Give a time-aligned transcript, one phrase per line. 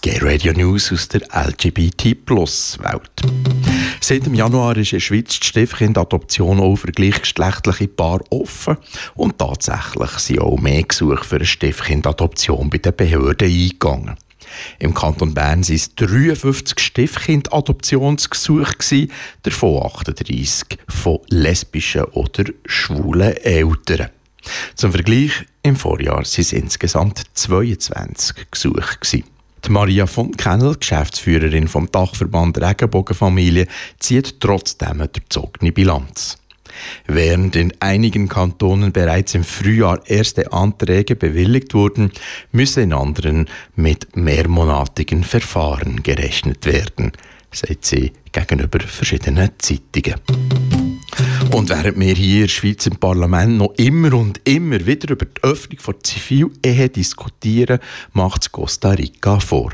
[0.00, 3.10] G-Radio News aus der LGBT-Plus-Welt.
[4.00, 8.76] Seit dem Januar ist in der Schweiz die Stiefkindadoption auch für gleichgeschlechtliche Paare offen
[9.16, 14.14] und tatsächlich sind auch mehr Gesuche für eine Stiefkindadoption bei den Behörden eingegangen.
[14.78, 19.08] Im Kanton Bern waren es 53 Stiefkind-Adoptionsgesuche,
[19.42, 24.10] davon 38 von lesbischen oder schwulen Eltern.
[24.76, 28.96] Zum Vergleich, im Vorjahr waren es insgesamt 22 Gesuche.
[29.68, 33.66] Die Maria von Kennel, Geschäftsführerin vom Dachverband Regenbogenfamilie,
[33.98, 36.38] zieht trotzdem eine erzogene Bilanz.
[37.06, 42.12] Während in einigen Kantonen bereits im Frühjahr erste Anträge bewilligt wurden,
[42.50, 43.46] müsse in anderen
[43.76, 47.12] mit mehrmonatigen Verfahren gerechnet werden,
[47.52, 50.18] sagt sie gegenüber verschiedenen Zeitungen.
[51.50, 55.24] Und während wir hier in der Schweiz im Parlament noch immer und immer wieder über
[55.24, 57.78] die Öffnung von Zivilehe diskutieren,
[58.12, 59.72] macht es Costa Rica vor.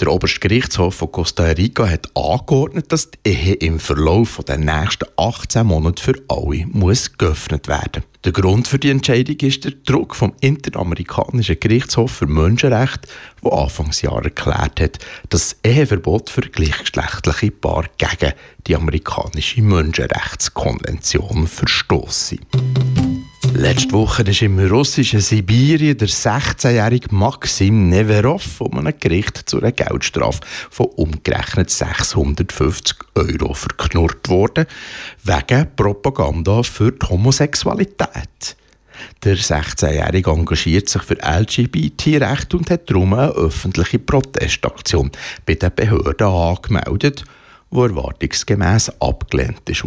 [0.00, 5.06] Der oberste Gerichtshof von Costa Rica hat angeordnet, dass die Ehe im Verlauf der nächsten
[5.16, 10.14] 18 Monate für alle muss geöffnet werden Der Grund für die Entscheidung ist der Druck
[10.14, 13.08] vom Interamerikanischen Gerichtshof für Menschenrechte,
[13.42, 14.98] der Anfangsjahr erklärt hat,
[15.28, 18.32] dass das Eheverbot für gleichgeschlechtliche Paare gegen
[18.68, 22.38] die amerikanische Menschenrechtskonvention verstoßen.
[23.62, 29.70] Letzte Woche ist im russischen Sibirien der 16-jährige Maxim Neverov von einem Gericht zu einer
[29.70, 34.66] Geldstrafe von umgerechnet 650 Euro verknurrt worden,
[35.22, 38.56] wegen Propaganda für die Homosexualität.
[39.22, 45.12] Der 16-Jährige engagiert sich für LGBT-Recht und hat darum eine öffentliche Protestaktion
[45.46, 47.24] bei den Behörden angemeldet,
[47.72, 49.84] die erwartungsgemäß abgelehnt ist.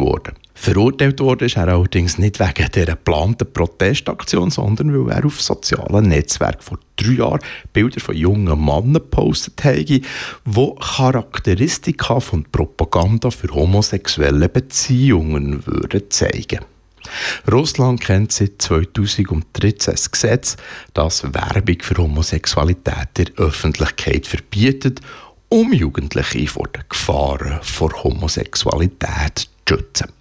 [0.54, 6.62] Verurteilt wurde er allerdings nicht wegen dieser geplanten Protestaktion, sondern weil er auf sozialen Netzwerken
[6.62, 7.40] vor drei Jahren
[7.72, 10.02] Bilder von jungen Männern gepostet habe, die
[10.80, 16.60] Charakteristika von Propaganda für homosexuelle Beziehungen würden zeigen
[17.50, 20.56] Russland kennt seit 2013 ein Gesetz,
[20.94, 25.00] das Werbung für Homosexualität der Öffentlichkeit verbietet,
[25.48, 30.15] um Jugendliche vor den Gefahren von Homosexualität zu schützen.